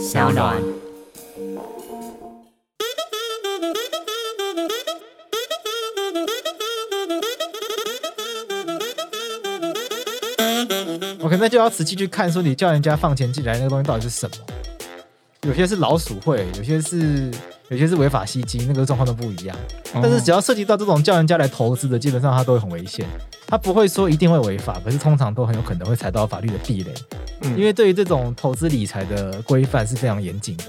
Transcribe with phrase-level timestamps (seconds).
[0.00, 0.56] 小暖。
[11.22, 14.36] OK，那就要仔细去看，说你叫人家放钱进来那个东西到底是什么？
[15.42, 17.30] 有些是老鼠会，有些是
[17.68, 19.56] 有些是违法吸金，那个状况都不一样。
[19.92, 23.06] 但是只要涉及到这种叫人家来投资的，基本上它都会很危险。
[23.46, 26.94] 它不会说一定会违法，可是通常都很有可能会踩到法律的地雷。
[27.42, 30.64] 嗯因为对于这种投资理财的规范是非常严谨的，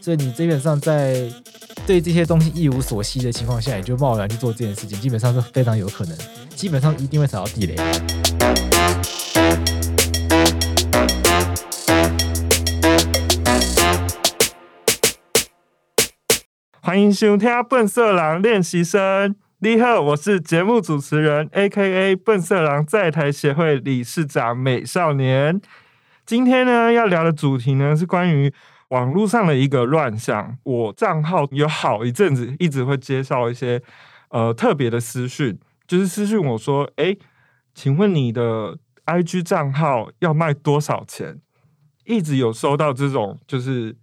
[0.00, 1.28] 所以你基本上在
[1.84, 6.16] 对这些东西一无所悉的情况下，你就贸然去做这件事情，基本上是非常有可能，
[6.54, 7.74] 基本上一定会踩到地雷。
[16.80, 19.00] 欢迎收听《笨色狼练习生》。
[19.58, 22.14] 你好，我是节目主持人，A.K.A.
[22.14, 25.60] 笨色狼在台协会理事长美少年。
[26.26, 28.52] 今天呢，要聊的主题呢是关于
[28.88, 30.58] 网络上的一个乱象。
[30.64, 33.80] 我账号有好一阵子一直会接受一些
[34.30, 37.16] 呃特别的私讯，就是私讯我说：“哎，
[37.74, 41.40] 请问你的 I.G 账号要卖多少钱？”
[42.04, 43.96] 一直有收到这种就是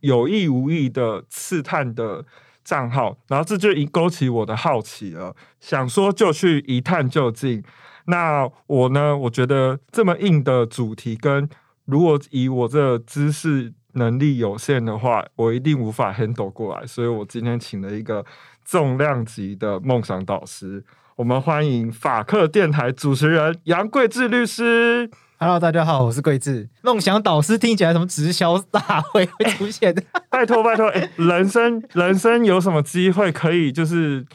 [0.00, 2.24] 有意无意的刺探的
[2.64, 7.62] 账号，然后这就已勾起我的好奇了，想说就去一探究竟。
[8.06, 11.46] 那我呢，我觉得这么硬的主题，跟
[11.86, 18.24] 如果以我这知识能力有限的话，我一定无法 handle 过来，所以我今天请了一个
[18.64, 25.08] 重量级的梦想导师，我们欢迎法克电台主持人杨贵志律师。
[25.38, 26.68] Hello，大家好，我是桂智。
[26.82, 30.02] 梦想导师听起来什么直销大会会出现的？
[30.28, 34.26] 拜托拜托，哎、人生人生有什么机会可以就是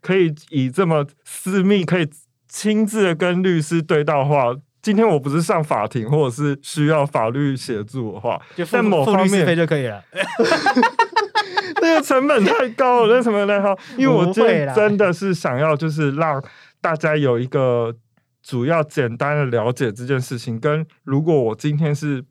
[0.00, 2.08] 可以以这么私密，可以
[2.48, 4.54] 亲自的跟律师对到话？
[4.84, 8.38] 今天我不是上法庭，或者是需要法律协助的话，
[8.70, 10.04] 在某方面就可以了。
[11.80, 13.62] 那个成本太高了， 那什么呢？
[13.62, 13.74] 哈。
[13.96, 16.42] 因为我今不会啦天真的是想要就是让
[16.82, 17.94] 大家有一个
[18.42, 22.22] 主要简单的了解这件事情，跟如果我今天是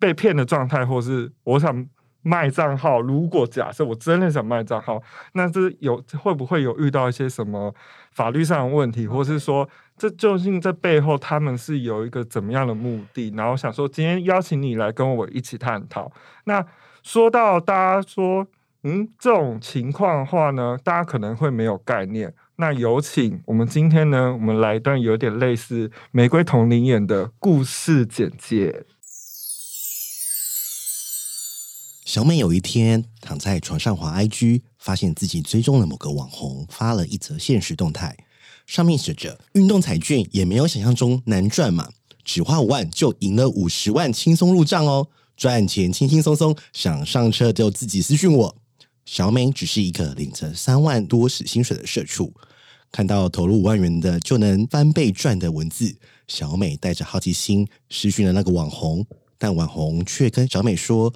[0.00, 1.86] 被骗的状态，或是我想
[2.22, 5.00] 卖账号，如果假设我真的想卖账号，
[5.34, 7.72] 那这有会不会有遇到一些什么
[8.10, 9.68] 法律上的问题，或是说
[10.02, 13.32] 这究竟在背后他们是有一个怎么样的目的？
[13.36, 16.10] 然后想说今天邀请你来跟我一起探讨。
[16.42, 16.66] 那
[17.04, 18.44] 说到大家说，
[18.82, 22.34] 嗯，这种情况的话呢，大家可能会没有概念。
[22.56, 28.84] 那有请我们今天呢，我们来一段有点类似玫瑰同林演的故事简介。
[32.04, 38.16] 小美有一天躺在床上滑 IG，发现自己追踪了某个网红发了一则现实动态，
[38.72, 41.90] 上面写着“运动彩券也没有想象中难赚嘛，
[42.24, 48.56] 只花五万就赢了五十万，轻松入账哦，赚钱轻轻松松，想上车就自己私讯我。”
[49.04, 52.32] 小美只是一个领着三万多时薪水的社畜，
[52.90, 55.94] 看到投入五万元的就能翻倍赚的文字，
[56.26, 59.04] 小美带着好奇心私讯了那个网红，
[59.36, 61.12] 但网红却跟小美说。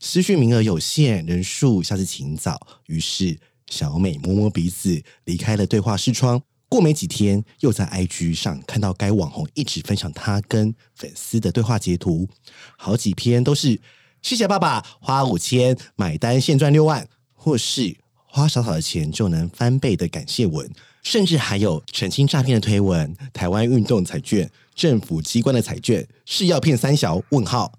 [0.00, 2.66] 私讯名额有限，人数下次请早。
[2.86, 6.40] 于是小美摸摸鼻子，离开了对话视窗。
[6.74, 12.28] 过没几天，又在 IG 上看到该网红一直分享他跟粉丝的对话截图，
[12.76, 13.80] 好几篇都是
[14.20, 17.96] “谢谢爸爸，花五千买单现赚六万”，或是
[18.26, 20.68] “花少少的钱就能翻倍”的感谢文，
[21.04, 23.16] 甚至还有澄清诈骗的推文。
[23.32, 27.22] 台湾运动彩券、政府机关的彩券是要骗三小？
[27.30, 27.78] 问号。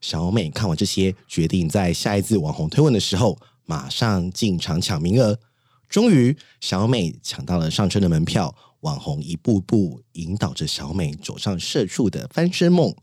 [0.00, 5.38] 小美看完这些，决定在下一次网红推文的时候，马上进场抢名额。
[5.92, 8.56] 终于，小美抢到了上车的门票。
[8.80, 12.96] 网红一步步引导着小美走上社畜的翻身梦，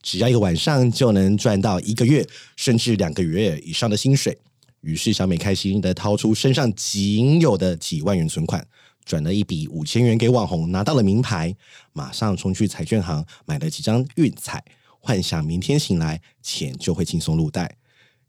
[0.00, 2.26] 只要一个晚上就能赚到一个月
[2.56, 4.38] 甚至两个月以上的薪水。
[4.80, 8.66] 于是，小美开心的掏出身上仅有的几万元存款，
[9.04, 11.54] 转了一笔五千元给网红，拿到了名牌，
[11.92, 14.64] 马上冲去彩券行买了几张运彩。
[15.00, 17.76] 幻想明天醒来钱就会轻松入袋。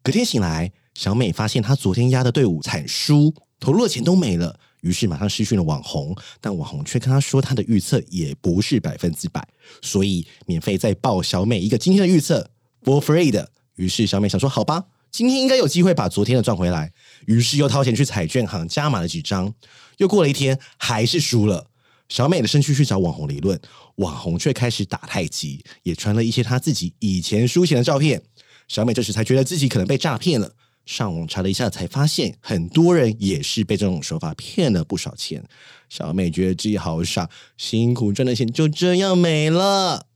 [0.03, 3.33] 隔天醒来，小美发现她昨天压的队伍惨输，
[3.63, 6.13] 投入的钱都没了，于是马上失讯了网红。
[6.41, 9.47] 但网红却跟他说，他的预测也不是百分之百，
[9.81, 12.49] 所以免费再报小美一个今天的预测
[12.83, 13.49] ，for free 的。
[13.75, 16.91] 于是小美想说，好吧，今天应该有机会把昨天的赚回来。
[17.25, 19.53] 于是又掏钱去彩券行加码了几张。
[19.97, 21.67] 又过了一天，还是输了。
[22.09, 23.57] 小美的身躯去找网红理论，
[23.95, 28.21] 网红却开始打太极，也传了一些他自己以前输钱的照片。
[28.67, 30.53] 小美这时才觉得自己可能被诈骗了，
[30.85, 35.43] 上网查了一下，才发现很多人也是被这种手法骗了不少钱。
[35.89, 40.07] 小美觉得自己好傻，辛苦赚的钱就这样没了。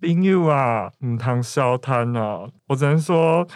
[0.00, 2.48] 冰友啊，唔通消摊啊！
[2.68, 3.46] 我只能说，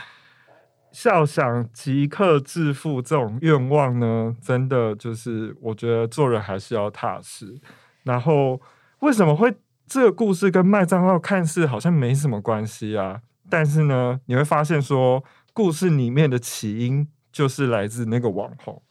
[0.91, 7.61] 笑想即刻致富这种愿望呢，真的就是我觉得做人还是要踏实。
[8.05, 8.61] 然后
[9.01, 9.55] 为什么会
[9.87, 13.21] 这个故事跟卖账号看似好像没什么关系啊？
[13.49, 15.23] 但是呢，你会发现说，
[15.53, 18.83] 故事里面的起因就是来自那个网红。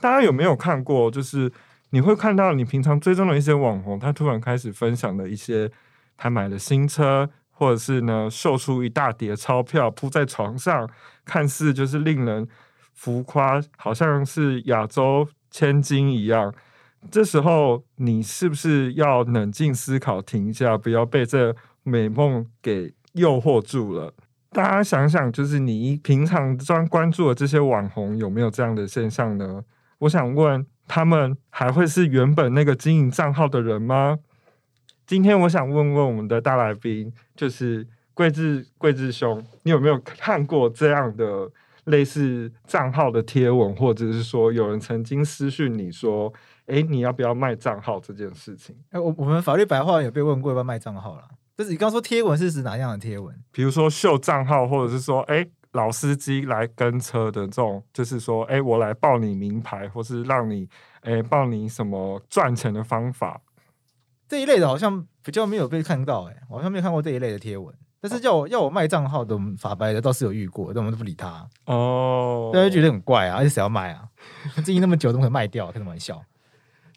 [0.00, 1.10] 大家有没有看过？
[1.10, 1.50] 就是
[1.90, 5.70] 你会看到你平常追踪的一些网红，他突然开始分享的一些
[6.16, 10.88] 他买的新车，或者是呢秀出一大叠钞票铺在床上，
[11.24, 12.46] 看似就是令人
[12.92, 16.52] 浮夸，好像是亚洲千金一样。
[17.10, 24.12] 这时候你是不是要冷静思考，停一下，不要被这美梦给诱惑住了？
[24.54, 29.64] 大家想想，就是你平常专关注的这些网红，有没有这样的现象呢？
[29.98, 34.20] 我想问，他们还会是原本那个经营账号的人吗？
[35.06, 37.84] 今天我想问问我们的大来宾，就是
[38.14, 41.50] 桂志桂志兄，你有没有看过这样的
[41.86, 46.32] 类似账号的贴文，或者是说有人曾经私讯你说，
[46.66, 48.76] 哎，你要不要卖账号这件事情？
[48.90, 51.24] 哎，我我们法律白话有被问过要不要卖账号了，
[51.56, 53.34] 就是你刚说贴文是指哪样的贴文？
[53.52, 55.46] 比如说秀账号，或者是说，哎。
[55.74, 60.68] 老司机来跟车的这种，就是说，哎，我来报你名牌，或是让你，
[61.00, 63.40] 哎，报你什么赚钱的方法，
[64.28, 67.74] 这一类的，好像比较没有被看到，哎，好像没有看过这一类的贴文。
[68.00, 71.44] 但是要我要我卖账号的法白的倒是有遇过，但我们都不理他。
[71.66, 74.08] 哦，大家觉得很怪啊，而且谁要卖啊？
[74.64, 75.72] 经营那么久，怎么可能卖掉？
[75.72, 76.22] 开什么玩笑？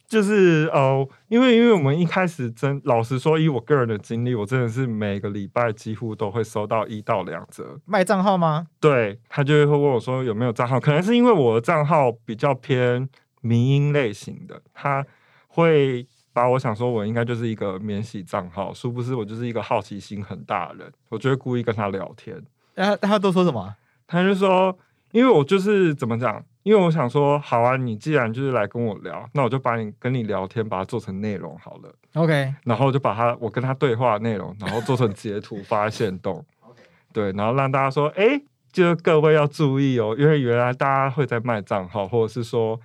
[0.08, 8.68] 就是哦，因为因为我们一开始真老实说，以我个人的经历，我真的是每个礼拜几乎都会收到一到两折卖账号吗？
[8.80, 13.10] 对他就会问我说有没有账号，可能是因为我的账号比较偏
[13.42, 15.06] 民音类型的，他
[15.48, 22.42] 会把我想说我应该就是一个免洗账号，殊不知我就是一个好奇心很大的人，我就会故意跟他聊天。
[22.76, 23.76] 他他都说什么？
[24.08, 24.78] 他就说，
[25.12, 26.46] 因为我就是怎么讲？
[26.68, 31.96] 因为我想说，好啊，你既然就是来跟我聊，那我就把你跟你聊天，把它做成内容好了。
[32.16, 36.46] OK，然后就把它我跟他对话内容，然后做成截图发现动。
[36.60, 36.82] OK，
[37.14, 42.78] 对，然后让大家说，哎，就是各位要注意哦，因为原来大家会在卖账号，或者是说，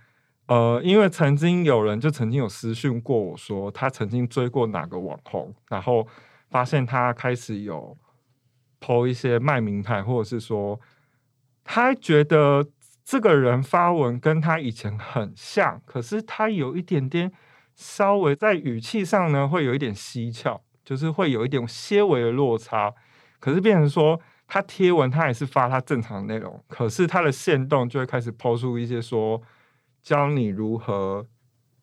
[0.46, 6.06] 呃，因为曾经有人就曾经有私讯过我说，他曾经追过哪个网红，然后
[6.50, 7.96] 发现他开始有
[8.78, 10.78] 抛一些卖名牌，或者是说
[11.64, 12.64] 他觉得。
[13.12, 17.30] 这个人发文跟他以前很像，可是他有一点点
[17.74, 22.94] 稍微在语气上呢，会有一点蹊跷，就是会有一点些微的落差。
[23.38, 29.42] 可是变成说，他贴文他也是发他正常的内容，可是他的线动就会开始抛出一些说
[30.02, 31.26] 教你如何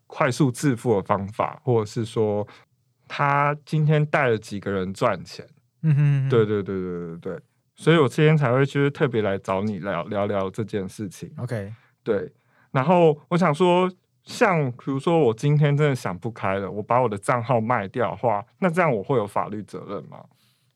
[0.08, 2.48] 快速致富的方法，或者是说
[3.08, 5.46] 他今天带了几个人赚钱。
[5.84, 7.42] 嗯哼，对对对对对对。
[7.80, 11.32] 所以我今天才会就是特别来找你聊聊聊这件事情。
[11.38, 11.74] OK，
[12.04, 12.30] 对。
[12.72, 13.90] 然后我想说，
[14.22, 20.26] 像比如说我今天真的想不开了，我把我的账号卖掉的话，那这样我会有法律责任吗？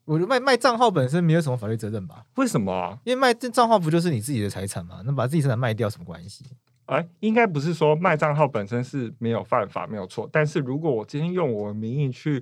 [0.06, 2.24] 我卖卖账号本身没有什么法律责任吧？
[2.36, 2.98] 为什么啊？
[3.04, 5.02] 因为卖这账号不就是你自己的财产吗？
[5.06, 6.46] 那把自己财产卖掉什么关系？
[6.86, 12.42] 哎，应该不是说卖账号本身是没有犯法没有错，但是如果我今天用我的名义去。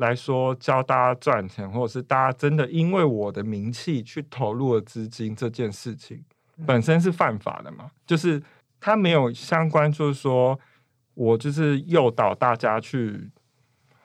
[0.00, 6.24] 来说教大家赚钱，或者是大家真的因为我的名气去投入了资金这件事情，
[6.66, 7.90] 本身是犯法的嘛？
[8.06, 8.42] 就是
[8.80, 10.58] 他没有相关，就是说
[11.14, 13.30] 我就是诱导大家去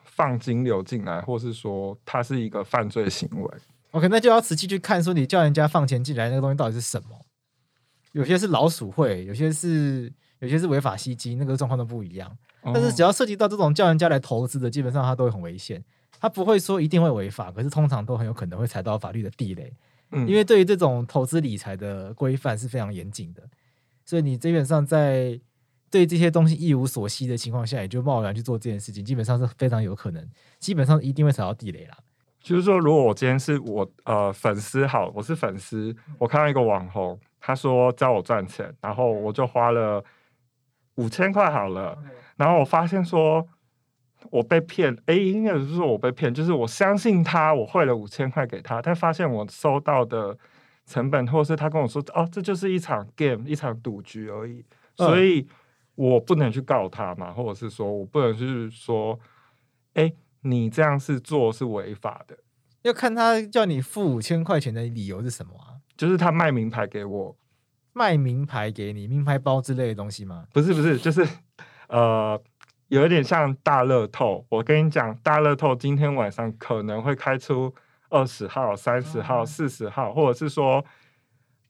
[0.04, 3.52] 放金流进来，或是说它是一个犯罪行为。
[3.92, 7.18] OK，那就要仔细去看，说你叫人家放钱进来那个东西到底是什么？
[8.12, 12.38] 有些是老鼠会，有些是有些是违法吸金，那个状况都不一样。
[12.74, 15.84] 但是只要涉及到这种叫人家来投资的，基本上它都会很危险。
[16.20, 19.72] 它不会说一定会违法，可是通常都很有可能会踩到法律的地雷。
[20.12, 23.44] 嗯，因为对于这种投资理财的规范是非常严谨的，
[24.06, 25.40] 所以你基本上在
[25.92, 31.98] 对这些东西一无所悉的情况下，也就贸然去做这件事情，基本上是非常有可能，基本上一定会踩到地雷啦。
[32.40, 40.04] 就是说，如果我今天是我呃粉丝，好，我是粉丝，我看到一个网红，他说教我赚钱，然后我就花了
[40.96, 41.98] 五千块好了。
[42.38, 43.48] 然后我发现说，
[44.32, 50.38] 我被骗，哎，应该是说我被骗，就是我相信他，我汇了五千块给他，但发现我收到的
[50.86, 54.66] 成本，或是他跟我说，哦，这就是一场 game，一场赌局而已，
[54.96, 55.48] 所以
[55.96, 59.18] 我不能去告他嘛，或者是说我不能去说，
[59.94, 60.12] 哎，
[60.42, 62.38] 你这样是做是违法的，
[62.82, 65.80] 要看他叫你付五千块钱的理由是什么啊？
[65.96, 67.38] 就是他卖名牌给我，
[67.94, 70.48] 卖名牌给你，名牌包之类的东西吗？
[70.52, 71.26] 不是，不是，就是。
[71.96, 72.42] 呃，
[72.90, 74.46] 有一点像大乐透。
[74.50, 77.74] 我跟你讲，大乐透今天晚上可能会开出
[78.10, 80.84] 二十号、三十号、哦四十号，或者是说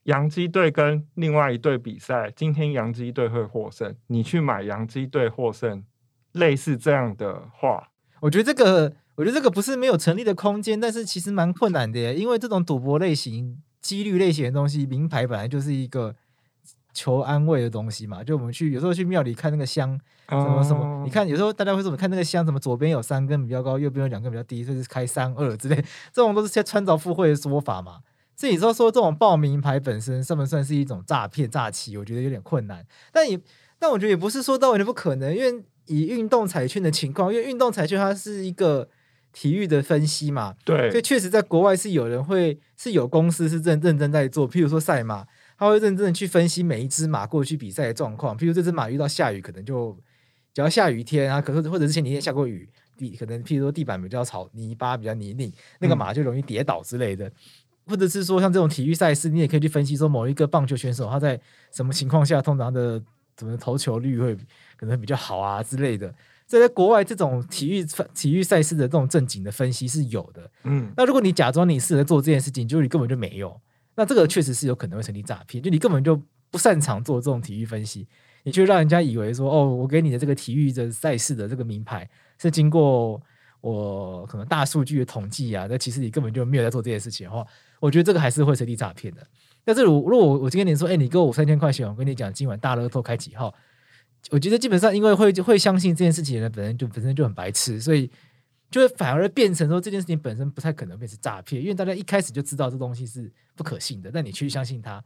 [0.02, 5.84] 洋基队跟另外一队比赛，今天洋基队会获胜，你去买洋基队获胜，
[6.32, 16.16] 类似这样的话，我觉得这个，我觉得这个不是没有成立的空间，但是其实蛮困难的耶，因为这种赌博类型、几率类型的东西，名牌本来就是一个
[16.96, 18.24] 求安慰的东西嘛。
[18.24, 20.00] 就我们去有时候去庙里看那个香，
[20.30, 25.76] 什么什么，哦你看有时候大家会说，我们看那个香，什么左边有三根比较高，右边有两根比较低，就是开三二之类，
[26.10, 27.98] 这种都是些穿凿附会的说法嘛。
[28.34, 31.96] 所以你说说这种报名牌本身算不算是一种诈骗诈欺？
[31.96, 33.38] 我觉得有点困难，但也
[33.78, 38.88] 但我觉得也不是说到完全不可能，因为以运动彩券的情况，因为运动彩券它是一个
[39.32, 45.26] 体育的分析嘛，对所以，确实在国外是有人会是有公司是认认真在做，譬如说赛马，
[45.58, 49.96] 他会认真的去分析每一只马过去比赛的状况，譬如这只马遇到下雨，可能就
[50.52, 57.30] 只要下雨天啊，可是或者之前几天下过雨，地可能譬如说地板比较潮泥巴比较泥泞，那个嗯马就容易跌倒之类的。
[57.88, 63.00] 或者是说像这种体育赛事，你也可以去分析说某一个棒球选手他在什么情况下，通常的
[63.36, 64.36] 怎么投球率会
[64.76, 66.12] 可能比较好啊之类的。
[66.48, 67.84] 所以在国外，这种体育
[68.14, 70.50] 体育赛事的这种正经的分析是有的。
[70.64, 73.60] 嗯，那如果你假装你是在做这件事情，就是你根本就没有，
[73.96, 78.06] 那这个确实是有可能会成立诈骗，就你根本就不擅长做这种体育分析，
[78.44, 83.20] 你却让人家以为说，哦，我给你的这个体育的赛事的这个名牌是经过
[83.60, 87.44] 我可能大数据的统计啊，那其实你根本就没有在做这件事情的话，
[87.80, 89.26] 我觉得这个还是会成立诈骗的。
[89.64, 93.52] 但是如如果我我今天你说，哎、你给我三千块钱，我跟你讲今晚大乐透开几号，
[94.30, 98.08] 我觉得基本上因为会会相信这件事情的人本身就本身就很白痴，所以
[98.70, 105.02] 就会反而变成说这件事情本身不太可能变成诈骗，因为大家一开始就知道这东西是不可信的，但你去相信它，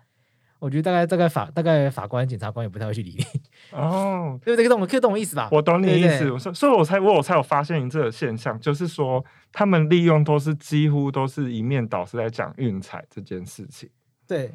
[0.59, 3.25] 我觉得大概大概法大概法官检察官也不太会去理你，
[3.73, 4.69] 哦， 对不对？
[4.69, 5.49] 懂我可以懂我意思吧？
[5.53, 13.89] 我懂你意思，对对我说，所以我才我我才有发现这个现象，就是说他们利用都是几乎都是一面倒是在讲运彩这件事情。
[14.27, 14.53] 对，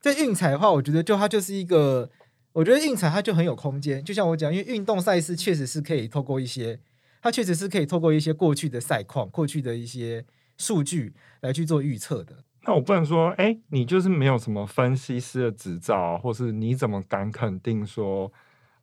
[0.00, 2.08] 这运彩的话，我觉得就它就是一个，
[2.52, 4.02] 我觉得运彩它就很有空间。
[4.04, 6.78] 就像我讲，因为运动赛事确实是可以透过一些，
[7.20, 10.24] 它确实是可以透过一些过去的赛况、过去的一些
[10.56, 12.44] 数据来去做预测的。
[12.64, 18.30] 那我不能说，哎、你就是没有什么分析师的执照啊，或是你怎么敢肯定说，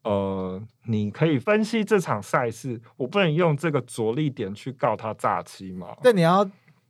[0.03, 2.82] 呃，你可以分析这场赛事？
[2.96, 5.96] 我不能用这个着力点去告他诈欺嘛？
[6.01, 6.50] 但你要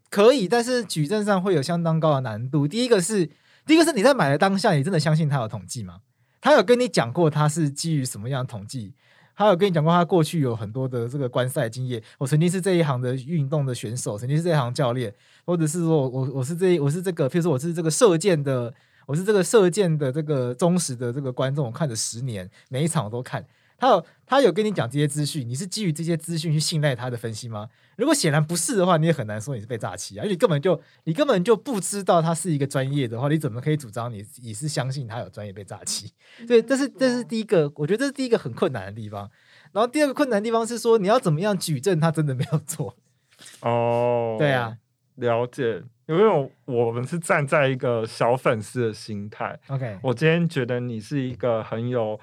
[0.09, 2.65] 可以，但是举证上会有相当高的难度。
[2.65, 3.29] 第一个是，
[3.65, 5.99] 第一个是你在买的当下，你真的相信他有统计吗？
[6.39, 8.93] 他有跟你讲过他是基于什么样的统计？
[9.37, 12.01] 他有跟你讲过他过去有很多的这个观赛经验。
[12.17, 15.13] 我曾经是这一行的运动的选手，曾经是这一行教练，
[15.45, 18.73] 或者是说我我我是这我是这个，譬如说我是这个射箭的，
[19.05, 23.45] 我是这个射箭的这个忠实的这个观众，我看了十年，每一场我都看。
[23.77, 27.69] 他有他有跟你讲这些资讯，你是基于这些资讯去信赖他的分析吗？
[27.95, 36.11] 如果显然不是的话，你也很难说你是被诈欺啊，因为你根本就你根本就不知道他是一个专业的话，你怎么可以主张你你是相信他有专业被诈欺？
[36.47, 39.29] 对，这是这是第一个，我觉得这是第一个很困难的地方。
[39.71, 42.95] 然后第二个困难的地方是说，你要怎么样举证他真的没有做？
[43.61, 44.77] 哦，对啊，
[45.15, 45.83] 了解。
[46.07, 52.17] 因为我我们是站在一个小粉丝的心态，，OK，我今天觉得你是一个很有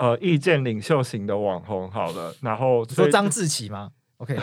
[0.00, 4.34] 呃意见领袖型的网红，好了，然后说张志奇吗？OK，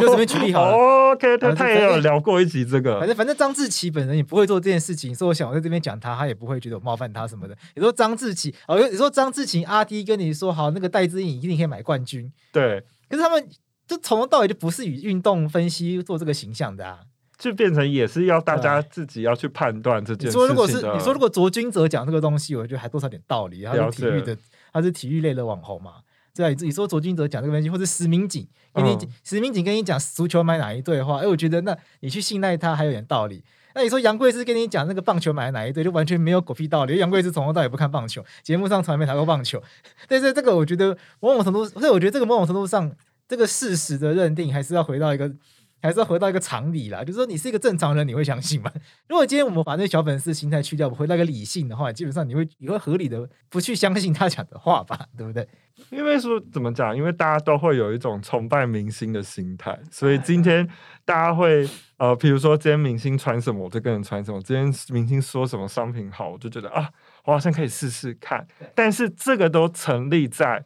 [0.00, 0.72] 就随便举例好了。
[0.76, 7.56] 哦 OK，他他也有聊过一集这个反，正反正张志奇本人也不会做这件事情，所以我想我在这边讲他，他也不会觉得我冒犯他什么的。
[7.74, 13.48] 你说张志奇，哦，你说张志奇阿 D 跟你说好，那个戴资颖一定可以买冠军，对，可是他们
[13.86, 17.00] 就从头到尾就不是以运动分析做这个形象的啊。
[17.38, 24.36] 就变成也是要大家自己要去判断这件事情你说如果是你说如果卓君泽讲这个东西，我觉得还多少点道理，他了解是体育的，
[24.72, 25.94] 他是体育类的网红嘛。
[26.34, 33.42] 对啊，你说卓君哲讲这个东西，或者石明景跟你、嗯石明景跟你讲足球买哪一队的话，哎，我觉得那你去信赖他还有点道理。
[33.74, 36.96] 那你说杨贵枝跟你讲那个棒球买哪一队，就完全没有狗屁道理。
[36.96, 39.60] 杨贵枝从头到尾不看棒球，节目上从来没谈过棒球。
[40.06, 42.88] 但是这个我觉得某种程度，所以我觉得这个某种程度上，
[43.26, 45.32] 这个事实的认定还是要回到一个。
[45.80, 48.72] 还是要回到一个常理啦，就是说你是一个正常人，你会相信吗？
[49.08, 55.46] 如果今天我们把那小粉丝心态去掉，回到一个理性的话，基本上你会你会合理的不去相信他讲的话吧，对不对？
[55.90, 56.96] 因为说怎么讲？
[56.96, 60.68] 因为大家都会有一种崇拜明星的心态，所以今天
[61.04, 61.68] 大家会
[61.98, 66.90] 呃，比如说今天明星穿什么，我就跟人穿什么；今天明星说什么商品好，我就觉得啊，
[67.24, 68.44] 我好像可以试试看。
[68.74, 70.64] 但是这个都成立在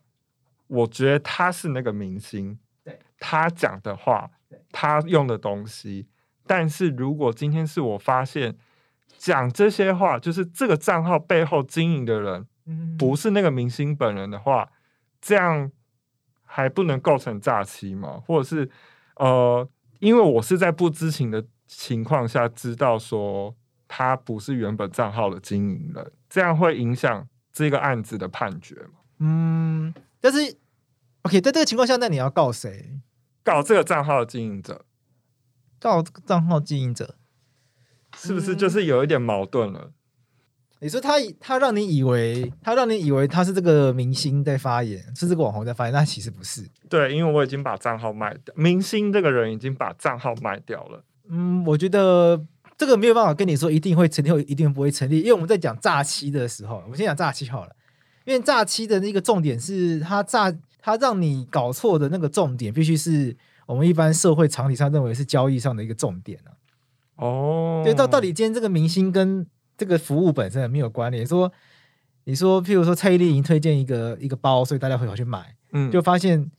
[0.69, 4.31] 我觉得他是那个明星对，他讲的话，
[4.73, 6.09] 他用的东西。
[6.45, 8.57] 但是如果今天是我发现
[9.17, 14.69] 讲这些话，就是这个账号背后经营的人嗯，不是那个明星本人的话，
[15.21, 15.71] 这样
[16.45, 18.21] 还不能构成诈欺吗？
[18.27, 18.69] 或者是
[19.17, 19.69] 呃，
[20.01, 23.55] 因为我是在不知情的情况下知道说
[23.87, 28.99] 他不是原本账号的经营人，这样会影响这个案子的判决吗？
[29.19, 30.57] 嗯，但是
[31.23, 32.99] OK，在这个情况下，那你要告谁？
[33.45, 34.85] 告这个账号的经营者，
[35.81, 37.17] 告这个账号经营者？
[38.17, 39.93] 是不是就是有一点矛盾了？
[40.81, 46.69] 你说他他让你以为他让你以为他是这个明星在发言，是这个网红在发言，那其实不是。
[46.89, 51.05] 对，因为我已经把账号卖掉，明星这个人已经把账号卖掉了。
[51.29, 52.45] 嗯，我觉得
[52.77, 57.75] 这个没有办法跟你说一定会成立，或一定不会成立，因为我们在讲诈欺的时候，我们先讲诈欺好了。
[58.25, 60.53] 因为诈欺的那个重点是他诈
[60.83, 63.35] 他让你搞错的那个重点，必须是
[63.67, 66.51] 我们一般社会常理上认为是交易上的一个重点啊。
[67.17, 69.47] 哦，对，到到底今天这个明星跟
[69.79, 71.25] 这个服务本身有没有关联？
[71.25, 71.51] 说
[72.25, 76.51] 你说，譬如说蔡依林推荐一个一个包，所以大家会跑去买，嗯，就发现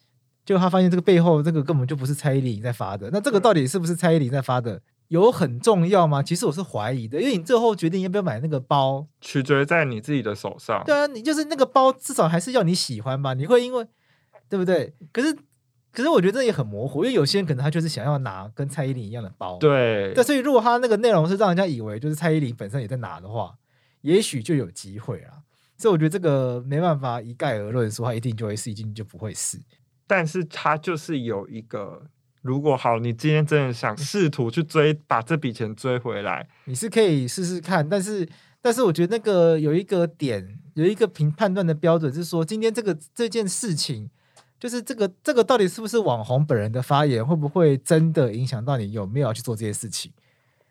[0.45, 4.81] 就他发现这个背后这个根本就不是蔡依林在发的，那这个到底是不是蔡依林在发的？
[5.09, 6.23] 有很重要吗？
[6.23, 10.81] 其实我是怀疑的，因为你最后决定要不要买那个包，取决在你自己的手上。
[10.85, 13.33] 对啊，你就是那个包，至少还是要你喜欢吧？
[13.33, 13.85] 你会因为
[14.53, 14.93] 对不对？
[15.11, 15.35] 可是
[15.91, 23.55] 可是我觉得这也很模糊，因为有些人可能他就是想要拿跟蔡依林一样的包，对，对，所以如果他那个内容是让人家以为就是蔡依林本身也在拿的话，
[24.01, 25.41] 也许就有机会啦。
[25.75, 29.59] 所以我觉得这个没办法一概而论说他一定就会是，一定就不会是。
[30.05, 32.03] 但是他就是有一个，
[32.43, 38.29] 如果好，你今天真的想试图去追，把这笔钱追回来，你是可以试试看，但是
[38.61, 44.09] 但是我觉得那个有一个点，有一个评判断的标准是说，今天这个这件事情，
[44.63, 50.09] 就是这个这个到底是不是网红本人的发言，会不会真的影响到你有没有要去做这些事情？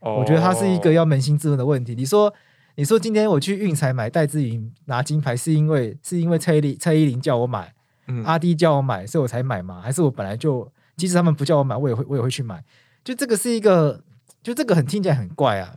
[0.00, 1.94] 我觉得它是一个哦要扪心自问的问题。
[1.94, 2.32] 你说，
[2.76, 7.74] 你说今天我去运彩买戴志颖拿金牌，是因为是因为蔡依林蔡依林叫我买，
[8.06, 9.82] 嗯阿弟叫我买，所以我才买吗？
[9.82, 12.64] 还是我本来就即使他们不叫我买，我也会我也会去买？
[13.04, 14.02] 就这个是一个，
[14.42, 15.76] 就这个很听起来很怪啊，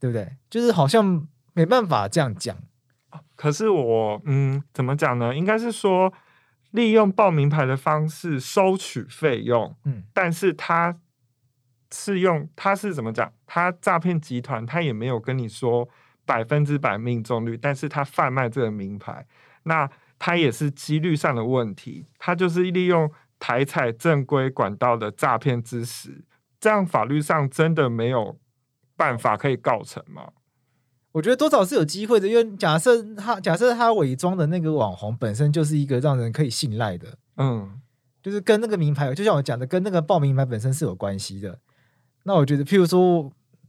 [0.00, 0.28] 对不对？
[0.50, 2.56] 就是好像没办法这样讲。
[3.36, 5.32] 可是我嗯，怎么讲呢？
[5.36, 6.12] 应该是说，
[6.72, 10.98] 利用报名牌的方式收取费用，嗯，但是他
[11.92, 13.32] 是用他是怎么讲？
[13.46, 15.88] 他诈骗集团他也没有跟你说
[16.24, 19.26] 百分之百命中率，但是他贩卖这个名牌，
[19.64, 26.24] 那他也是几率上的问题，他就是利用台彩正规管道的诈骗之实，
[26.58, 28.38] 这样法律上真的没有
[28.96, 30.32] 办法可以告成吗？
[31.12, 37.80] 我觉得多少是有机会的，因为假设他假设他伪装的那个网红本身就是一个让人可以信赖的，嗯，
[38.22, 41.58] 就是跟那个名牌，就像我讲的，跟那个报名牌本身是有关系的。
[42.24, 43.24] 那我觉得，譬如说，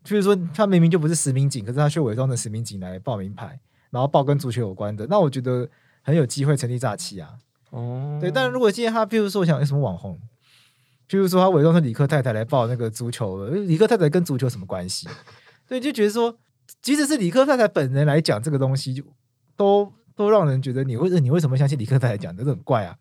[0.06, 5.68] 譬如说，他明明就不是实名警，可是他却伪装成实名警来报名牌，然后报跟足球有关的，那我觉得
[6.02, 7.32] 很有机会成立诈欺啊。
[7.72, 10.20] 哦，对，但如果今天他，譬如说，我想有什么网红，
[11.10, 15.10] 譬如说他伪装成李克太太来报那个足球的，李克太太跟足球什么关系？
[15.68, 16.38] 对，就觉得说，
[16.82, 19.04] 即使是李克太太本人来讲这个东西，就
[19.56, 22.96] 都都让人觉得你为你为什么相信李克太太讲的，这很怪啊。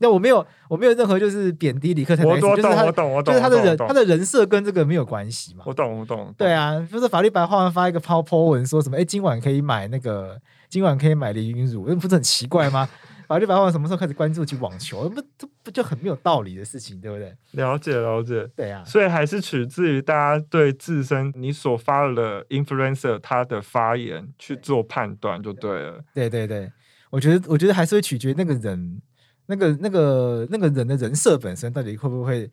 [0.00, 5.64] 那我没有，我没有任何就是贬低李克太太就是他我懂，我懂，就是他的人，他的人设跟这个没有关系嘛。
[5.66, 12.88] 我懂，我懂，对啊，就是法律白话文发一个抛 po 文说什么，哎，今晚可以买那个，今晚可以买林云乳，那不是很奇怪吗？
[13.28, 15.06] 法律白话文什么时候开始关注起网球？
[15.10, 17.36] 不，这不就很没有道理的事情，对不对？
[17.50, 18.48] 了解了解。
[18.56, 26.02] 对啊，所以还是取自于大家对自身你所发的 influencer 他的发言去做判断就对了。
[26.14, 26.72] 对对对，
[27.10, 29.02] 我觉得我觉得还是会取决那个人，
[29.44, 32.50] 那个那个那个人的人设本身到底会不会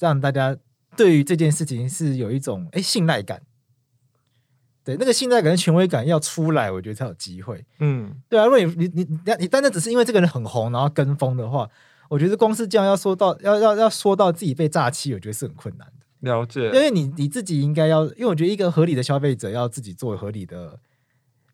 [0.00, 0.56] 让大家
[0.96, 3.40] 对于这件事情是有一种哎信赖感。
[4.86, 7.64] 对，那个信赖感跟权威感要出来，我觉得才有机会。
[7.80, 11.68] 嗯，对啊，如果你你你你你单单只是因为这个人很红，然后跟风的话，
[12.08, 16.30] 我觉得光是这样要说到要要要说到自己被诈欺，我觉得是很困难的。
[16.30, 16.70] 了解因。
[16.70, 20.78] 为你你自己应该要，因为我觉得一个合理的消费者要自己做合理的，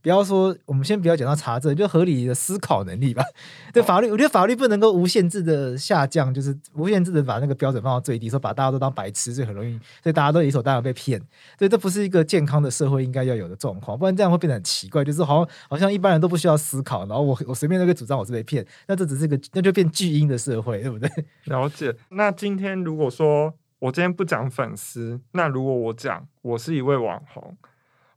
[0.03, 3.23] 不要说我们先不要讲到查证，就合理的思考能力吧。
[3.73, 11.19] 对法律，我觉得法律不能够无限制的下降，就是无限制的把那个标准放到最低，说把大家都当白痴，所以很容易，所以大家都理所当然被骗。
[11.59, 21.09] 所以，这不是一个健康的社会应该要有的状况，不然这样会变得很奇怪，就是好像好像一般人都不需要思考，然后我我随便都可以主张我是被骗，那这只是个那就变巨婴的社会，对不对？
[21.45, 21.95] 了解。
[22.11, 27.57] 那今天如果说我今天不讲粉丝，那如果我讲我是一位网红，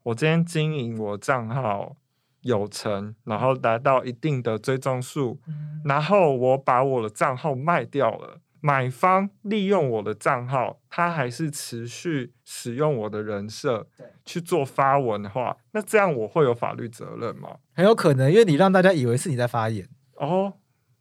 [0.06, 1.96] 我今天经营我账号
[2.42, 5.40] 有成，然后达到一定的追踪数，
[5.84, 13.88] 然后我把我的账号卖掉了，买方利用我的账号，他还是持续使用我的人设
[14.24, 17.58] 去做发文的话，那这样我会有法律责任吗？
[17.74, 19.90] 很有可能，因为你让大家以为是你在发言。
[20.18, 20.54] 哦，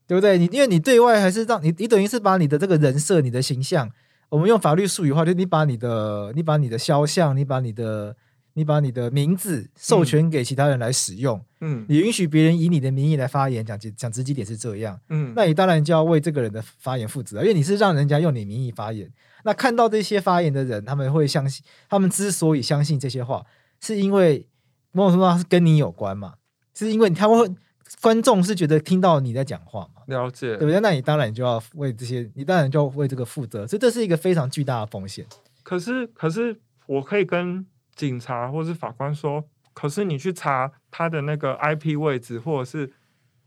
[0.06, 0.38] 对不对？
[0.38, 3.90] 你因为你对外还是让你，你等于是把你的这个人设、你的形象，
[4.30, 8.16] 我们用法律术语话，就你把你的、你把你的肖像、你把你的、
[8.54, 19.12] 你把你的名字授权给其他人来使用，嗯你允许别人以你的名义来发言，讲讲直接点是这样，嗯，那你当然就要为这个人的发言负责，因为你是让人家用你名义发言。
[19.42, 23.44] 那看到这些发言的人，他们会相信，他们之所以相信这些话，
[23.80, 24.48] 是因为
[24.92, 26.34] 某种程度上是跟你有关嘛，
[26.74, 27.54] 是因为他们会
[28.00, 30.80] 观众是觉得听到你在讲话嘛，了解对不对？
[30.80, 35.26] 那你当然就要为这些，你当然就要为这个负责，所以这是一个非常巨大的风险。
[35.62, 42.92] 可是，可是我可以跟警察或是法官说，可是你去查他的那个 IP 位置，或者是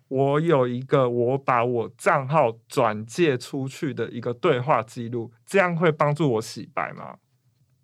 [0.08, 7.16] 我有一个我把我账号转借出去的一个对话记录，这样会帮助我洗白吗？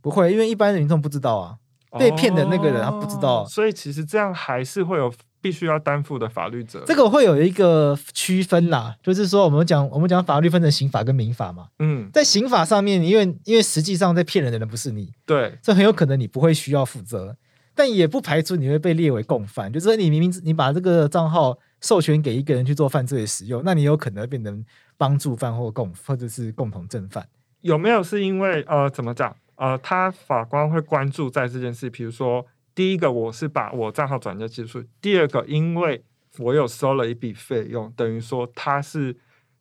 [0.02, 1.58] 不会，因为一般的民众不知道啊。
[2.00, 6.88] 被骗的那个人他不知道哦所以其实这样还是会有必须要担负的法律责任。
[6.88, 17.36] 这个会有一个区分啦，就是说我们讲我们讲法律分成刑法跟民法嘛，嗯，在刑法上面，因为因为实际上在骗人的人不是你，对，这很有可能你不会需要负责，
[17.76, 24.64] 但也不排除你会被列为共犯，就是说你明明你把这个账号授权给一个人去做犯罪的使用，那你有可能变成
[24.98, 27.28] 帮助犯或共或者是共同正犯。
[27.60, 29.36] 有没有是因为呃怎么讲？
[29.56, 32.44] 呃，他法官会关注在这件事，比如说
[32.76, 36.04] 第一个我是把我账号转交技术，第二个因为
[36.40, 39.16] 我有收了一笔费用，等于说它是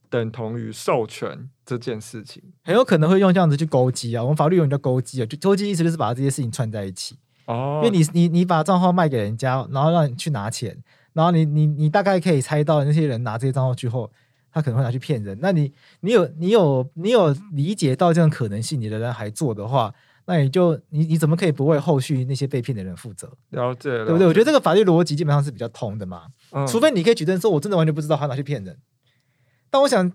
[0.09, 2.43] 等同于授权这件事情。
[2.65, 14.11] 很有可能会用这样子去勾稽啊，我们法律用叫勾稽啊，就勾稽意思就是把这些事情串在一起，哦，因为你你你把账号卖给人家，然后让你去拿钱，然后你你你大概可以猜到那些人拿这些账号去后，
[14.51, 15.39] 他可能会拿去骗人。
[15.43, 19.93] 那你你有你有你有理解到这样可能性，你仍然还做的话，
[20.33, 24.27] 那你就你你怎么可以不为后续那些被骗的人负责，了解了，对不对？
[24.27, 28.79] 我觉得这个法律逻辑基本上是比较通的嘛，嗯除非你可以举证说我真的完全不知道他拿去骗人。
[29.71, 30.11] 但我想，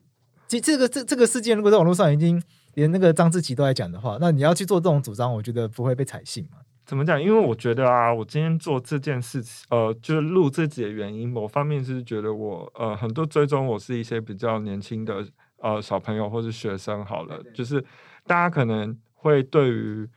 [0.48, 2.42] 这这个这这个事件如果在网络上已经
[2.74, 6.58] 连那个张志奇都在讲的话，那你要去做这种主张，我觉得不会被采信嘛。
[6.86, 7.22] 怎么讲？
[7.22, 15.26] 因为我觉得啊，我今天做这件事情，呃，就是录自己的原因，某方面是觉得我呃很多追踪我是一些比较年轻的
[15.62, 17.84] 呃小朋友或是学生，好了，就是
[18.26, 20.10] 大家可能会对于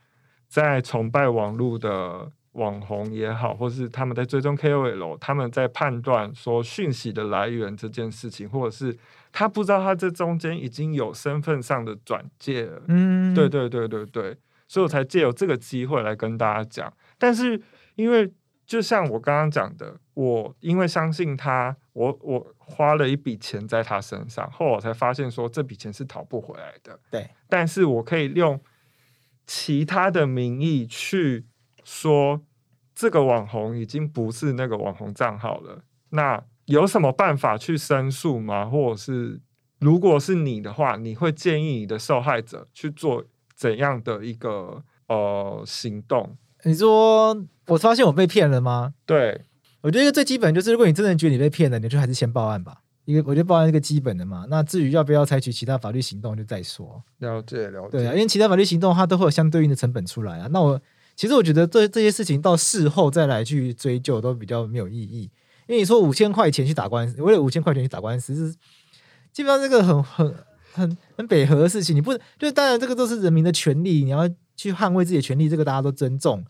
[0.47, 8.97] 在崇拜网络的网红也好，或是他们在追踪 KOL，他们在判断说讯息的来源这件事情，或者是
[9.31, 14.37] 他不知道他这中间已经有身份上的转介了，嗯，对对对对对，
[14.67, 16.93] 所以我才借由这个机会来跟大家讲。
[17.17, 17.61] 但是
[17.95, 18.29] 因为
[18.65, 26.99] 就像我刚刚讲的，我因为相信他，我我花了一笔钱在他身上，后来我才发现说这笔钱是讨不回来的。
[27.09, 28.59] 对，但是我可以用
[29.45, 31.45] 其他的名义去
[31.83, 32.41] 说
[32.93, 35.83] 这个网红已经不是那个网红账号了。
[36.09, 38.65] 那有什么办法去申诉吗？
[38.65, 39.41] 或者是
[39.79, 43.25] 如果是你的话，你会建议你的受害者去做
[43.55, 46.37] 怎样的一个呃行动？
[46.63, 48.93] 你说我发现我被骗了吗？
[49.05, 49.45] 对，
[49.81, 52.81] 我觉得一个最基本就是，如果你真的觉得你被骗了，你就还是先报案吧。
[53.11, 54.45] 一个我觉得报案一个基本的嘛。
[54.49, 57.03] 那至于要不要采取其他法律行动，就再说。
[57.19, 57.89] 了解了解。
[57.91, 60.47] 对啊，因为其他法律行动它都会有相对应的成本出来啊。
[60.51, 60.81] 那我
[61.15, 65.29] 其实我觉得这这些事情到事后再来去追究都比较没有意义。
[65.67, 68.55] 因为你说五千块钱去打官司，为了五千块钱去打官司，是
[69.31, 70.35] 基本上这个很很
[70.73, 71.95] 很很北河的事情。
[71.95, 76.43] 你不就当然这个都是人民的权利，你要去捍卫自己的权利，这个大家都尊重。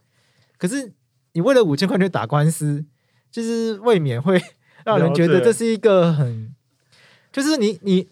[0.58, 0.94] 可是
[1.34, 2.84] 你为了五千块钱去打官司，
[3.30, 4.42] 就是未免会
[4.86, 6.54] 让人觉得这是一个很，
[7.32, 8.08] 就是你你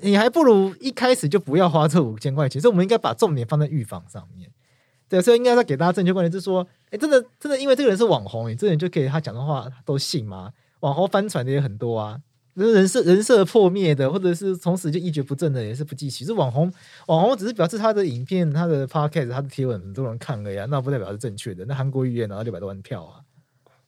[0.00, 4.50] 你还不如一开始就不要花这五千块钱，所以我们应该把重点放在预防上面。
[5.08, 10.52] 对，所以应该要给大家正确观念，就是说，哎，真的真的，因为这个人是网红，你这人就可以他讲的话都信吗？
[10.80, 12.20] 网红翻船的也很多啊，
[12.52, 16.26] 人人设人设破灭的，或者是从此就一蹶不振的，也是不计其。
[16.26, 16.70] 是网红，
[17.06, 21.64] 网红只是表示他的影片、他的 podcast、他的贴文很多人看了呀，那不代表是正确的。
[21.64, 23.04] 那韩国语言拿到六百多万票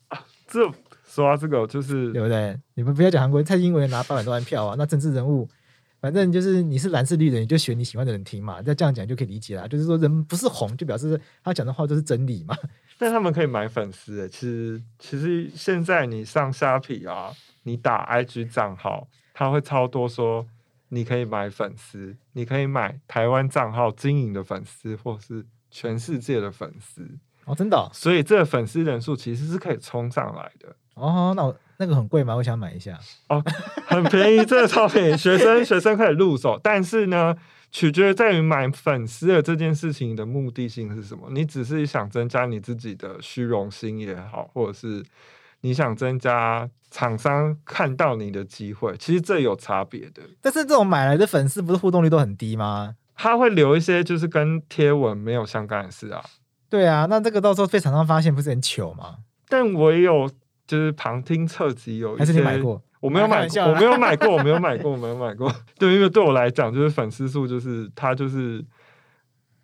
[0.09, 0.67] 啊，这
[1.11, 2.57] 说到这个，就是对不对？
[2.75, 5.49] 你们不要讲韩国，蔡英文拿八百多万票啊，那政治人物，
[6.01, 8.63] 反正就是你是蓝是绿的，你就选你喜欢的人听嘛。
[8.63, 12.57] 再这样讲就可以理解啦，就是说人不是红，就表示他讲的话都是真理嘛。
[12.97, 14.29] 但他们可以买粉丝诶。
[14.29, 17.33] 其实其实现在你上虾皮啊，
[17.65, 20.47] 你打 IG 账号，他会超多说
[20.91, 27.05] 你可以买粉丝，你可以买台湾账号经营的粉丝，或是全世界的粉丝。
[27.47, 30.77] 哦，真的哦所以这个粉丝人数其实是可以冲上来的。
[31.01, 32.37] 哦，那我那个很贵吗？
[32.37, 32.99] 我想买一下。
[33.29, 33.43] 哦，
[33.87, 37.35] 很便宜，真的超便宜，学生学生可以入手，但是呢，
[37.71, 41.29] 取决在于买粉丝的这件事情的目的性是什么。
[41.31, 45.03] 你只是想增加你自己的虚荣心也好，或者是
[45.63, 50.23] 你想增加厂商看到你的机会，其实这有差别的。
[50.41, 52.97] 但是这种买来的粉丝不是互动率都很低吗？
[53.15, 56.25] 他会留一些就是跟贴文没有相干的事啊。
[56.71, 59.17] 对啊，那这个到时候被厂商发现，不是很糗吗？
[59.49, 60.31] 但我也有
[60.71, 62.81] 就是旁听侧击有一些，还是你买过？
[63.01, 65.53] 我没有买过，我没有买过，我没有买过，我没有买过。
[65.77, 68.65] 对，因为对我来讲，就是粉丝数，就是他就是，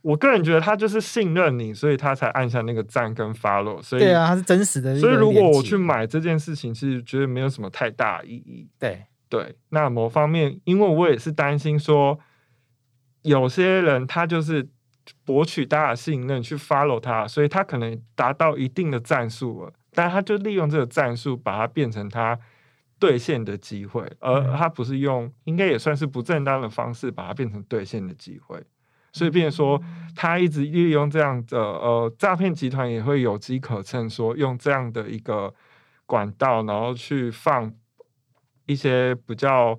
[0.03, 3.81] 我个人觉得他就是信任你，所以他才按下那个赞跟 follow。
[3.81, 8.69] 所以，对啊，他是真实的所以如果我去，买这件事情，其实觉得没有什么太大意义。
[8.81, 12.19] 对，对，那某方面，因为我也是担心说，
[13.23, 14.69] 有些人他就是
[15.25, 22.38] 博取大家的信任去 follow 他，所以他可能达到一定的战术了，但他就利用这个战术把它变成他
[22.98, 28.62] 兑现的机会，而嗯他不是用应该也算是不正当的方式把它变成兑现的机会。
[29.12, 29.82] 所以，变成说
[30.14, 35.54] 他一直利用这样的呃诈骗集团也会有机可乘，说用这样的一个
[36.04, 37.72] 管道，然后去放
[38.66, 39.78] 一些比较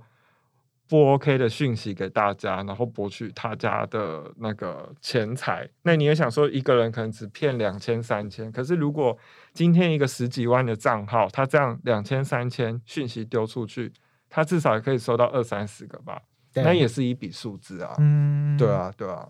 [0.89, 5.69] 不 OK 的讯息给大家，然后博取他家的那个钱财。
[5.83, 9.15] 那你也想说，一个人可能只骗两千、三千，可是如果
[9.57, 13.91] 今天一个十几万的账号，他这样两千、三千讯息丢出去，
[14.29, 16.21] 他至少也可以收到二三十个吧？
[16.53, 17.95] 那也是一笔数字啊。
[17.97, 19.27] 嗯，对，啊，对啊，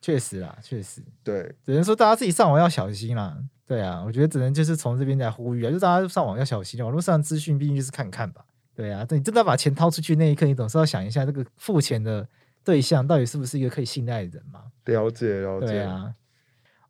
[0.00, 3.36] 确实啦，确实，对，只能说大家自己上网要小心啦。
[3.66, 8.46] 对啊，我觉得只能就是从这边来呼吁啊，就大家上网要小心，网络上资讯毕竟就是看看吧。
[8.74, 12.26] 对啊，等你真的要把钱掏出去那一刻，你总是要想一下这个付钱的
[12.64, 14.64] 对象到底是不是一个可以信赖的人嘛？
[14.86, 15.66] 了解了解。
[15.66, 16.10] 对啊。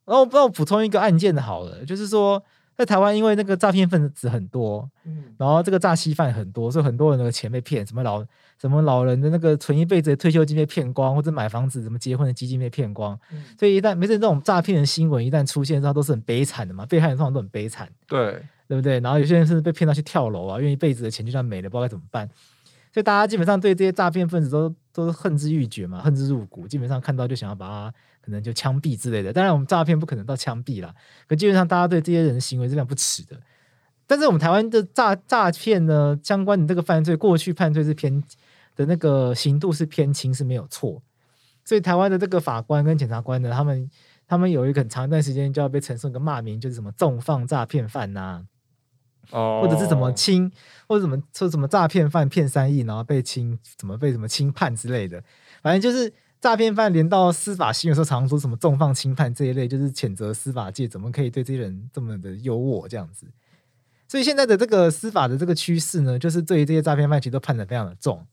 [0.04, 2.42] 然后，帮我补充一个案件的好了，就是说，
[2.76, 8.24] 在台湾因为那个诈骗分子很多，嗯，然后这个诈欺犯很多，所以很多人的钱被骗，什么老
[8.60, 19.00] 什么老人的那个存一辈子的退休金被骗光，或者买房子什么结婚的基金被骗光，嗯所以一旦每次这种诈骗的新闻一旦出现之后，都是很悲惨的嘛，被害人通常都很悲惨，对，对不对？
[19.00, 22.28] 然后有些人甚至被骗到去跳楼啊，因为一辈子的钱就这样没了，不知道该怎么办。
[22.92, 29.32] 所以大家基本上对这些诈骗分子都都是恨之欲绝嘛，恨之入骨，基本上看到就想要把他可能就枪毙之类的。
[29.32, 30.94] 当然，我们诈骗不可能到枪毙啦，
[31.28, 33.38] 可基本上大家对这些人的行为是非常不耻的。
[34.06, 38.22] 但是我们台湾的诈诈骗呢，相关的这个犯罪，过去犯罪是偏
[38.76, 41.02] 的那个刑度是偏轻是没有错，
[41.64, 43.90] 所以台湾的这个法官跟检察官呢，他们
[44.26, 48.44] 他们有一个很长一段时间就要被承受一个骂名，就是什么纵放诈骗犯呐、
[49.30, 50.50] 哦，或者是怎么轻，
[50.88, 55.22] 或者怎么说什么诈骗犯骗三亿，然后被轻，怎么被什么轻判之类的，
[55.62, 56.12] 反正就是
[56.44, 63.26] 诈骗犯连到司法新闻时候，常常说什么重放轻判这一类，就是谴责司法界怎么可以对这些人这么的优渥这样子。
[64.06, 68.26] 所以现在的这个司法的这个趋势呢，就是对于这些诈骗犯其实都判的非常的重，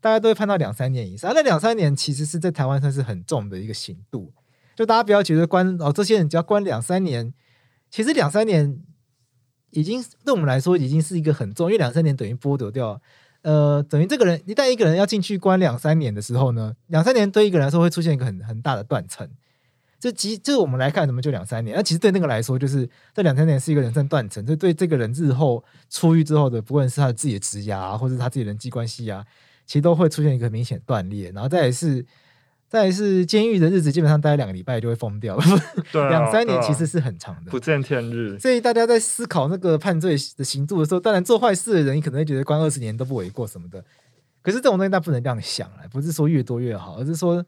[0.00, 1.30] 大家都会判到两三年以上。
[1.32, 4.32] 那两三年其实是在台湾算是很重的一个刑度，
[4.74, 7.32] 就大家不要觉得关哦这些人只要关两三年，
[7.88, 8.82] 其实两三年
[9.70, 13.00] 已经对我们来说已经是一个很重，因为两三年等于剥夺掉，
[13.44, 19.28] 呃，等于这个人一旦一个人要进去关两三年的时候呢，两三年对一个人来说会出现一个很很大的断层。
[20.00, 21.76] 这其这我们来看，怎么就两三年？
[21.76, 29.24] 那其实对那个来说，就是这两三年是一个人生断层，就对这个人日后出狱之后的，不论是他的自己的职涯、啊，或者是他自己人际关系啊，
[29.66, 31.30] 其实都会出现一个明显断裂。
[31.30, 32.04] 然后再来是，
[32.74, 35.38] 再是监狱的日子，基本上待两个礼拜就会疯掉，
[35.92, 37.60] 对啊两三年其实是很长的不。
[37.60, 38.36] 见天日。
[38.38, 43.82] 所以大家在思考那个判罪的刑度的时候，当然做坏事的人，你可能会觉得关二十年都不为过什么的。
[44.42, 47.42] 可是这种东西，他不能这样想了，不是说越多越好，而是说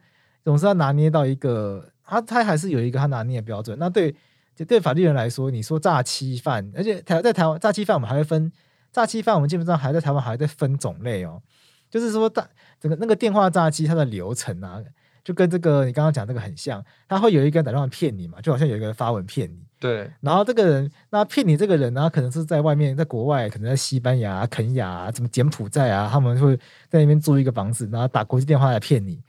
[0.45, 3.77] 总是要拿捏到一个，他他还是有一个他拿捏的标准。
[3.79, 4.15] 那对
[4.55, 8.51] 就对法律人来说，你说诈欺犯，而且台在台湾诈欺犯，我们还会分
[8.93, 11.43] 诈欺犯，我们基本上还在台湾还在分种类哦，
[11.91, 12.49] 就是说大
[12.81, 14.81] 整个那个电话诈欺它的流程啊，
[15.27, 19.59] 就跟这个你刚刚讲这个很像，他会有一个人打电话骗你嘛，就好像有一个人发文骗你。
[19.81, 26.57] 对，然后这个人，那骗你这个人呢，可能是在外面，在国外，可能在西班牙、肯雅、啊、什么柬埔寨啊，他们会
[26.89, 29.21] 在那边租一个房子，然后打国际电话来骗你。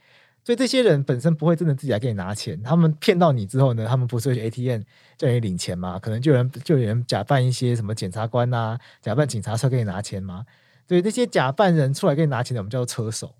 [0.44, 4.82] 所以这些人本身不会真的自己来给你拿钱，他们骗到你之后呢，他们不是 ATM
[5.16, 5.98] 叫你领钱吗？
[5.98, 10.46] 可能就有人就有人假扮一些什么检察官呐、假扮警察车给你拿钱吗？
[10.86, 13.34] 所以这些假扮人出来给你拿钱的，我们叫做车手。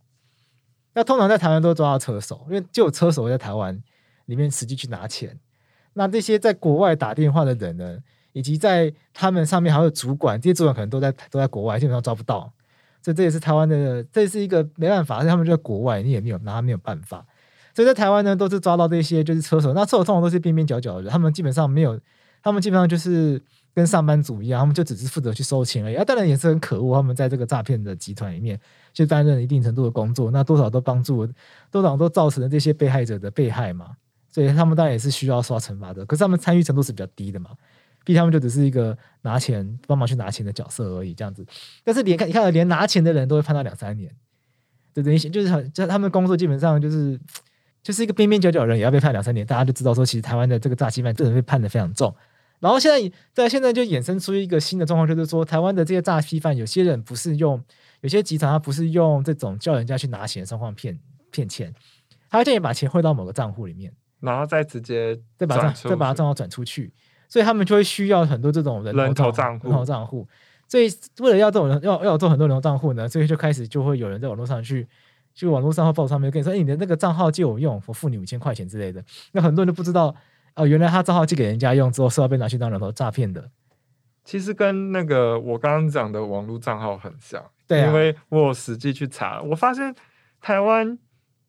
[0.98, 3.80] 那通常在台湾都抓到车手，因为就有车手在台湾
[4.24, 5.38] 里面实际去拿钱。
[5.92, 7.98] 那这些在国外打电话的人呢，
[8.32, 12.52] 以及在他们上面还有主管，这些主管可能都在都在国外，基本上抓不到。
[13.00, 17.24] 所以这也是台湾的，这是一个没办法，而且他们就在国外，你也没有拿他没有办法。
[17.72, 21.96] 所以在台湾呢，都是抓到这些就是车手，那车手通常都是边边角角的人，他们基本上没有，
[22.42, 23.40] 他们基本上就是
[23.74, 25.94] 跟上班族一样，他们就只是负责去收钱而已。
[25.94, 28.58] 啊，当然也是很可恶，他们在这个诈骗的集团里面
[28.92, 31.28] 去担任一定程度的工作，那多少都帮助，
[31.70, 33.90] 多少都造成了这些被害者的被害嘛。
[34.30, 37.50] 所以他们当然也是需要受到惩罚的，可是他们参与程度是比较低的嘛。
[38.04, 41.44] 毕竟他们就只是一个拿钱帮忙去拿钱的角色而已，这样子。
[41.84, 44.10] 但是连看你看，连拿钱的人都会判到两三年，
[44.94, 47.18] 对等于就是很，就他们工作基本上就是
[47.82, 52.14] 就是一个边边角角人也要被判两三年，大家就知道说，其实台湾的这个诈欺犯真的被判的非常重。
[52.60, 57.62] 然后现在在现在就衍生出一个新的状况，就是说台湾的这些诈欺犯，有些人不是用，
[58.00, 60.98] 有些集团他不是用这种叫人家去拿钱的状况骗
[61.30, 61.72] 骗钱，
[62.28, 66.92] 他会叫你把钱汇到某个账户里面，然后再直接再把再把账号转出去，
[67.28, 70.26] 所以他们就会需要很多这种人人头头账户人头账户。
[70.66, 70.90] 所以
[71.20, 74.86] 为了要这种人要要做很多人头账户呢，所以就开始就会有人在网络上去。
[75.34, 79.00] 就网络上或报纸上面跟你说，哎、你的那个账号借我用，我付你五千块钱之类的。
[79.30, 80.12] 那很多人都不知道，
[80.58, 83.50] 哦、原来他账号借给人家用之后是要被拿去当人头诈骗的。
[84.24, 89.94] 其实跟那个我刚刚讲的网络账号很像，对啊因为我有实际去查，我发现
[90.40, 90.98] 台湾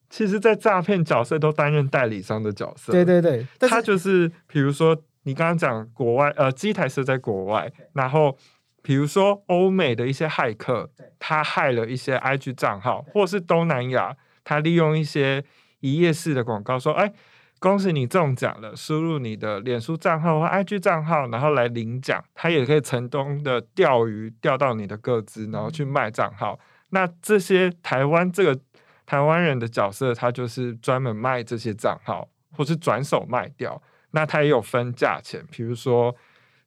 [0.09, 2.93] 其实，在诈骗角色都担任代理商的角色。
[2.93, 8.37] 对对对，他就是比如说你刚刚讲国外，呃，机台设在国外，然后
[8.81, 15.43] 比如说欧美的一些骇客，他害了一些 IG 账号，或是东南亚，他利用一些
[15.79, 17.11] 一页式的广告说，哎。
[17.59, 18.73] 恭喜你中奖了！
[18.75, 22.23] 输入你的脸书账号或 IG 账号，然后来领奖。
[22.33, 26.57] 他也可以成功的钓鱼，钓到你的个资，然后去卖账号。
[26.91, 28.57] 那这些台湾这个
[29.05, 33.81] 台湾人的角色，他就是专门卖这些账号，或是转手卖掉。
[34.11, 36.15] 那他也有分价钱，比如说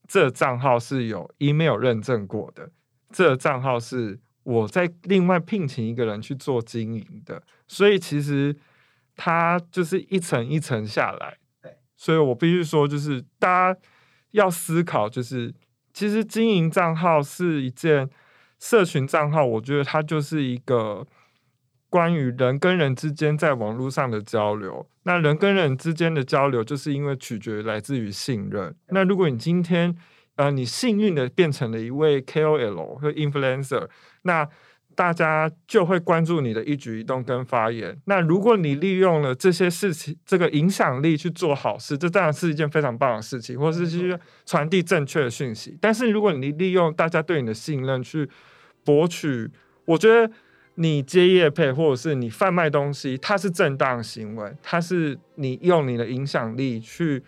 [0.07, 2.68] 这账号是有 email 认证过的，
[3.11, 8.55] 这账号是我在另外聘请一个人去做经营的，所以其实
[9.16, 11.37] 它就是一层一层下来。
[11.96, 13.81] 所以我必须说，就是大家
[14.33, 15.55] 要思考，就是
[15.92, 18.11] 其实经营账号是一件
[18.59, 21.07] 社群账号，我觉得它就是一个
[21.88, 24.85] 关于人跟人之间在网络上的交流。
[25.05, 28.75] 那人跟人之间的交流，就是因为取决于来自于信任。
[28.88, 29.96] 那如果你今天
[30.37, 33.88] 呃你幸运的变成了一位 KOL 或 influencer，
[34.22, 34.48] 那
[34.94, 37.96] 大家就会关注你的一举一动跟发言。
[38.07, 45.76] 那如果你利用了这些事情，这个影响力去做好事，这当然是一件非常棒的事情，或是去传递正确的讯息。
[45.81, 48.28] 但是如果你利用大家对你的信任去
[48.85, 49.50] 博取，
[49.85, 50.33] 我觉得
[50.76, 57.22] 你接业配或者是你贩卖东西，它是正当行为，它是你用你的影响力去。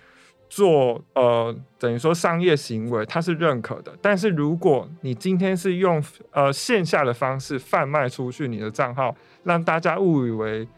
[0.55, 3.93] 做呃，等于说商业行为，它是认可的。
[4.01, 9.12] 但是如果你今天是用呃线下的方式贩卖出去你的账号，
[9.43, 10.69] 让大家误以为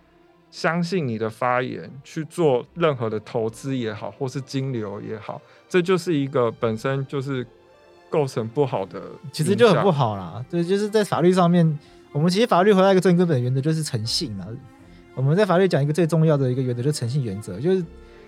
[0.51, 7.47] 相信你的发言，去做任何的投资也好，或是金流也好，这就是一个本身就是
[8.09, 9.91] 构成不好的，其实就很不。
[9.91, 10.43] 好啦。
[10.49, 11.79] 对，就是在法律上面，
[12.12, 14.47] 我们其实法律回到一个最根本的原则就是诚信嘛。
[15.15, 17.85] 我们在法律讲一个最重要的一个原则，就是诚信原则，就是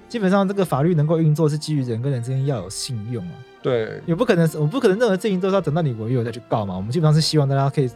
[0.09, 3.33] 基本上这个法律能够运作是基于人跟人之间要有信用啊。
[3.63, 6.77] 对，也不可能，我不可能任何事情都是要等到你违约我再去告嘛。
[6.77, 7.91] 我们基本上是希望大家可以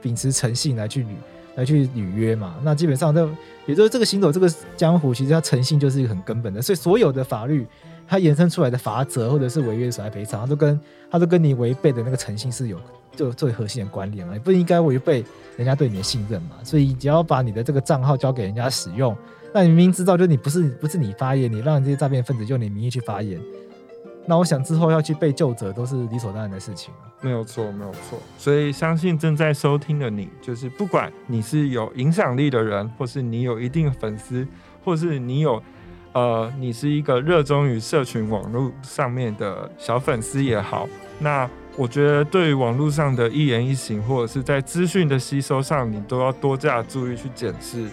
[0.00, 1.08] 秉持诚信来去履
[1.56, 2.54] 来去履约嘛。
[2.62, 3.28] 那基本上这
[3.66, 6.62] 也就是这个行走这个江湖，其实它诚信就是一个很根本的。
[6.62, 7.66] 所以所有的法律
[8.06, 12.80] 它衍生出来的法则或者是违约损害赔偿，它都跟它都跟你违背的那个诚信是有
[13.14, 14.32] 就最核心的关联嘛。
[14.32, 15.24] 你不应该违背
[15.56, 16.56] 人家对你的信任嘛。
[16.62, 19.14] 所以只要把你的这个账号交给人家使用，
[19.52, 23.40] 那你明明知道就你不是不是你发言，你让这些诈骗分子用你名义去发言。
[24.26, 26.92] 那我想之后要去被救责都是理所当然的事情。
[27.22, 28.20] 没有错，没有错。
[28.36, 34.46] 所以相信正在收听的你，就是不管你是有影响力的人，或是你有一定粉丝，
[34.84, 35.62] 或是你有
[36.12, 40.86] 呃，你是一个热衷于社群网络上面的小粉丝也好，
[41.18, 47.86] 那我觉得对于网络上的一言一行，或者是在资讯的吸收上，你都要多加注意去检视。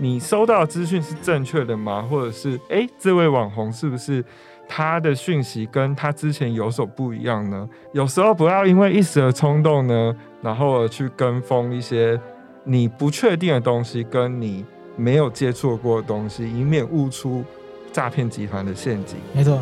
[0.00, 2.06] 你收到资讯是正确的吗？
[2.08, 4.24] 或者是诶，这位网红是不是
[4.68, 7.68] 他的讯息跟他之前有所不一样呢？
[7.92, 12.20] 有时候不要因为一时的冲动呢，然后而去跟风一些
[12.64, 14.64] 你不确定的东西，跟你
[14.96, 17.44] 没有接触过的东西，以免误出
[17.92, 19.18] 诈骗集团的陷阱。
[19.34, 19.60] 没错，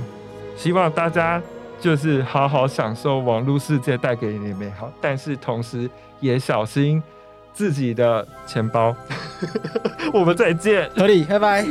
[0.56, 1.40] 希望大家
[1.80, 5.88] 就是好好享受网络世界带给你的美好，但是同时
[6.20, 7.02] 也小心
[7.56, 8.94] 自己的钱包。
[10.12, 10.88] 我们再见。
[10.94, 11.66] 合理，拜拜。